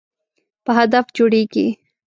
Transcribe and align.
په 0.63 0.71
هدف 0.77 1.05
جوړیږي. 1.17 1.67